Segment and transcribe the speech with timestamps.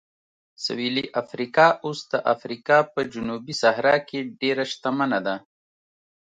[0.65, 5.35] سویلي افریقا اوس د افریقا په جنوبي صحرا کې ډېره شتمنه ده.